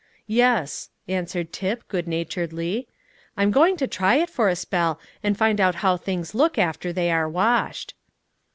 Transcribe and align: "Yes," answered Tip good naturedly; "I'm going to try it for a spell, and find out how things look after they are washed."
"Yes," 0.33 0.89
answered 1.07 1.53
Tip 1.53 1.87
good 1.87 2.07
naturedly; 2.07 2.87
"I'm 3.37 3.51
going 3.51 3.77
to 3.77 3.85
try 3.85 4.15
it 4.15 4.31
for 4.31 4.49
a 4.49 4.55
spell, 4.55 4.99
and 5.21 5.37
find 5.37 5.61
out 5.61 5.75
how 5.85 5.95
things 5.95 6.33
look 6.33 6.57
after 6.57 6.91
they 6.91 7.11
are 7.11 7.29
washed." 7.29 7.93